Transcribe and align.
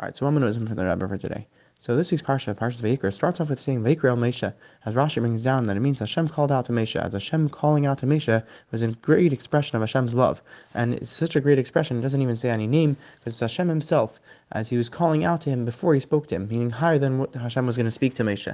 All 0.00 0.06
right, 0.06 0.16
so 0.16 0.26
one 0.26 0.34
minute 0.34 0.56
for 0.56 0.74
the 0.74 0.84
Rebbe 0.84 1.06
for 1.06 1.16
today. 1.16 1.46
So 1.78 1.94
this 1.94 2.10
week's 2.10 2.20
parsha, 2.20 2.52
Parshas 2.52 2.82
Vayikra, 2.82 3.12
starts 3.12 3.40
off 3.40 3.48
with 3.48 3.60
saying 3.60 3.84
Vayikra 3.84 4.18
Moshe, 4.18 4.52
as 4.84 4.94
Rashi 4.96 5.20
brings 5.20 5.44
down 5.44 5.68
that 5.68 5.76
it 5.76 5.80
means 5.80 6.00
Hashem 6.00 6.30
called 6.30 6.50
out 6.50 6.64
to 6.64 6.72
Moshe. 6.72 7.00
As 7.00 7.12
Hashem 7.12 7.48
calling 7.50 7.86
out 7.86 7.98
to 7.98 8.06
Moshe 8.06 8.42
was 8.72 8.82
a 8.82 8.88
great 8.88 9.32
expression 9.32 9.76
of 9.76 9.82
Hashem's 9.82 10.12
love, 10.12 10.42
and 10.74 10.94
it's 10.94 11.10
such 11.10 11.36
a 11.36 11.40
great 11.40 11.60
expression. 11.60 11.96
It 11.96 12.02
doesn't 12.02 12.20
even 12.20 12.36
say 12.36 12.50
any 12.50 12.66
name 12.66 12.96
because 13.20 13.34
it's 13.34 13.40
Hashem 13.40 13.68
Himself, 13.68 14.18
as 14.50 14.68
He 14.68 14.76
was 14.76 14.88
calling 14.88 15.22
out 15.22 15.42
to 15.42 15.50
him 15.50 15.64
before 15.64 15.94
He 15.94 16.00
spoke 16.00 16.26
to 16.26 16.34
him, 16.34 16.48
meaning 16.48 16.70
higher 16.70 16.98
than 16.98 17.20
what 17.20 17.32
Hashem 17.32 17.64
was 17.64 17.76
going 17.76 17.86
to 17.86 17.92
speak 17.92 18.14
to 18.14 18.24
Moshe. 18.24 18.52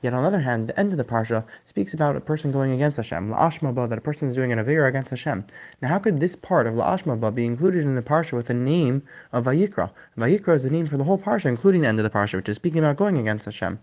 Yet 0.00 0.14
on 0.14 0.22
the 0.22 0.28
other 0.28 0.40
hand, 0.40 0.68
the 0.68 0.78
end 0.78 0.92
of 0.92 0.98
the 0.98 1.04
parsha 1.04 1.44
speaks 1.64 1.92
about 1.92 2.14
a 2.14 2.20
person 2.20 2.52
going 2.52 2.72
against 2.72 2.98
Hashem, 2.98 3.30
la'ashmaba, 3.30 3.88
that 3.88 3.98
a 3.98 4.00
person 4.00 4.28
is 4.28 4.34
doing 4.34 4.52
an 4.52 4.58
avera 4.58 4.88
against 4.88 5.10
Hashem. 5.10 5.44
Now, 5.82 5.88
how 5.88 5.98
could 5.98 6.20
this 6.20 6.36
part 6.36 6.66
of 6.66 6.74
la'ashmaba 6.74 7.34
be 7.34 7.46
included 7.46 7.82
in 7.82 7.94
the 7.94 8.02
parsha 8.02 8.34
with 8.34 8.46
the 8.46 8.54
name 8.54 9.02
of 9.32 9.46
Vayikra? 9.46 9.90
Vayikra 10.16 10.54
is 10.54 10.62
the 10.62 10.70
name 10.70 10.86
for 10.86 10.96
the 10.96 11.04
whole 11.04 11.18
parsha, 11.18 11.46
including 11.46 11.80
the 11.80 11.88
end 11.88 11.98
of 11.98 12.04
the 12.04 12.10
parsha, 12.10 12.34
which 12.34 12.48
is 12.48 12.56
speaking 12.56 12.78
about 12.78 12.96
going 12.96 13.18
against 13.18 13.46
Hashem. 13.46 13.78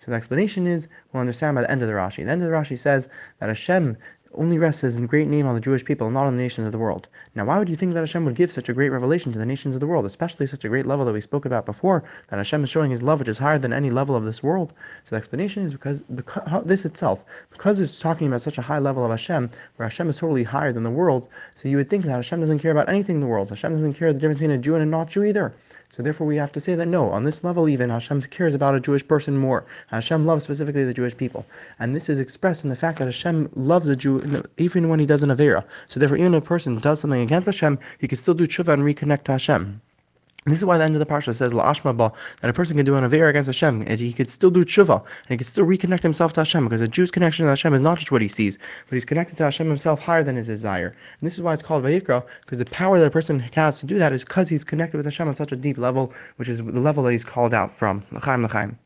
So 0.00 0.10
the 0.10 0.16
explanation 0.16 0.66
is, 0.66 0.88
we'll 1.12 1.20
understand 1.20 1.54
by 1.54 1.62
the 1.62 1.70
end 1.70 1.80
of 1.80 1.88
the 1.88 1.94
Rashi. 1.94 2.24
The 2.24 2.30
end 2.30 2.42
of 2.42 2.48
the 2.50 2.54
Rashi 2.54 2.78
says 2.78 3.08
that 3.38 3.48
Hashem 3.48 3.96
only 4.36 4.58
rests 4.58 4.82
his 4.82 4.98
great 4.98 5.28
name 5.28 5.46
on 5.46 5.54
the 5.54 5.60
Jewish 5.60 5.84
people, 5.84 6.10
not 6.10 6.26
on 6.26 6.36
the 6.36 6.42
nations 6.42 6.66
of 6.66 6.72
the 6.72 6.78
world. 6.78 7.08
Now, 7.34 7.44
why 7.44 7.58
would 7.58 7.68
you 7.68 7.76
think 7.76 7.94
that 7.94 8.00
Hashem 8.00 8.24
would 8.24 8.34
give 8.34 8.50
such 8.50 8.68
a 8.68 8.72
great 8.72 8.90
revelation 8.90 9.32
to 9.32 9.38
the 9.38 9.46
nations 9.46 9.76
of 9.76 9.80
the 9.80 9.86
world, 9.86 10.06
especially 10.06 10.46
such 10.46 10.64
a 10.64 10.68
great 10.68 10.86
level 10.86 11.04
that 11.04 11.12
we 11.12 11.20
spoke 11.20 11.44
about 11.46 11.66
before, 11.66 12.04
that 12.28 12.36
Hashem 12.36 12.64
is 12.64 12.70
showing 12.70 12.90
his 12.90 13.02
love, 13.02 13.18
which 13.18 13.28
is 13.28 13.38
higher 13.38 13.58
than 13.58 13.72
any 13.72 13.90
level 13.90 14.16
of 14.16 14.24
this 14.24 14.42
world? 14.42 14.72
So 15.04 15.10
the 15.10 15.16
explanation 15.16 15.64
is 15.64 15.72
because, 15.72 16.02
because 16.02 16.64
this 16.64 16.84
itself, 16.84 17.24
because 17.50 17.80
it's 17.80 18.00
talking 18.00 18.26
about 18.26 18.42
such 18.42 18.58
a 18.58 18.62
high 18.62 18.78
level 18.78 19.04
of 19.04 19.10
Hashem, 19.10 19.50
where 19.76 19.88
Hashem 19.88 20.08
is 20.08 20.16
totally 20.16 20.44
higher 20.44 20.72
than 20.72 20.82
the 20.82 20.90
world, 20.90 21.28
so 21.54 21.68
you 21.68 21.76
would 21.76 21.90
think 21.90 22.04
that 22.04 22.12
Hashem 22.12 22.40
doesn't 22.40 22.58
care 22.58 22.72
about 22.72 22.88
anything 22.88 23.16
in 23.16 23.20
the 23.20 23.26
world. 23.26 23.48
Hashem 23.48 23.72
doesn't 23.72 23.94
care 23.94 24.12
the 24.12 24.18
difference 24.18 24.38
between 24.38 24.58
a 24.58 24.62
Jew 24.62 24.74
and 24.74 24.82
a 24.82 24.86
not 24.86 25.08
Jew 25.08 25.24
either. 25.24 25.54
So 25.94 26.02
therefore, 26.02 26.26
we 26.26 26.36
have 26.38 26.50
to 26.50 26.60
say 26.60 26.74
that 26.74 26.88
no, 26.88 27.10
on 27.10 27.22
this 27.22 27.44
level 27.44 27.68
even, 27.68 27.88
Hashem 27.88 28.22
cares 28.22 28.52
about 28.52 28.74
a 28.74 28.80
Jewish 28.80 29.06
person 29.06 29.38
more. 29.38 29.64
Hashem 29.86 30.26
loves 30.26 30.42
specifically 30.42 30.82
the 30.82 30.92
Jewish 30.92 31.16
people, 31.16 31.46
and 31.78 31.94
this 31.94 32.08
is 32.08 32.18
expressed 32.18 32.64
in 32.64 32.70
the 32.70 32.74
fact 32.74 32.98
that 32.98 33.04
Hashem 33.04 33.48
loves 33.54 33.86
a 33.86 33.94
Jew 33.94 34.42
even 34.56 34.88
when 34.88 34.98
he 34.98 35.06
does 35.06 35.22
an 35.22 35.28
avera. 35.28 35.62
So 35.86 36.00
therefore, 36.00 36.18
even 36.18 36.34
if 36.34 36.42
a 36.42 36.46
person 36.46 36.80
does 36.80 36.98
something 36.98 37.20
against 37.20 37.46
Hashem, 37.46 37.78
he 38.00 38.08
can 38.08 38.18
still 38.18 38.34
do 38.34 38.48
tshuva 38.48 38.72
and 38.72 38.82
reconnect 38.82 39.22
to 39.24 39.32
Hashem. 39.32 39.80
This 40.46 40.58
is 40.58 40.64
why 40.66 40.76
the 40.76 40.84
end 40.84 40.94
of 40.94 40.98
the 40.98 41.06
parsha 41.06 41.34
says 41.34 41.54
la'ashma 41.54 41.96
ba 41.96 42.12
that 42.42 42.50
a 42.50 42.52
person 42.52 42.76
can 42.76 42.84
do 42.84 42.96
an 42.96 43.04
avera 43.04 43.30
against 43.30 43.46
Hashem 43.46 43.82
and 43.86 43.98
he 43.98 44.12
could 44.12 44.28
still 44.28 44.50
do 44.50 44.62
tshuva 44.62 44.96
and 44.96 45.28
he 45.28 45.38
could 45.38 45.46
still 45.46 45.64
reconnect 45.64 46.02
himself 46.02 46.34
to 46.34 46.42
Hashem 46.42 46.64
because 46.64 46.82
a 46.82 46.88
Jew's 46.88 47.10
connection 47.10 47.46
to 47.46 47.50
Hashem 47.50 47.72
is 47.72 47.80
not 47.80 47.98
just 47.98 48.12
what 48.12 48.20
he 48.20 48.28
sees, 48.28 48.58
but 48.86 48.94
he's 48.94 49.06
connected 49.06 49.38
to 49.38 49.44
Hashem 49.44 49.66
himself 49.66 50.00
higher 50.00 50.22
than 50.22 50.36
his 50.36 50.48
desire. 50.48 50.88
And 50.88 51.26
this 51.26 51.34
is 51.34 51.40
why 51.40 51.54
it's 51.54 51.62
called 51.62 51.84
vayikra 51.84 52.22
because 52.42 52.58
the 52.58 52.66
power 52.66 52.98
that 52.98 53.06
a 53.06 53.10
person 53.10 53.38
has 53.40 53.80
to 53.80 53.86
do 53.86 53.98
that 53.98 54.12
is 54.12 54.22
because 54.22 54.50
he's 54.50 54.64
connected 54.64 54.98
with 54.98 55.06
Hashem 55.06 55.28
on 55.28 55.34
such 55.34 55.52
a 55.52 55.56
deep 55.56 55.78
level, 55.78 56.12
which 56.36 56.50
is 56.50 56.58
the 56.58 56.80
level 56.80 57.04
that 57.04 57.12
he's 57.12 57.24
called 57.24 57.54
out 57.54 57.72
from. 57.72 58.02
L'chaim 58.12 58.44
l'chaim. 58.44 58.78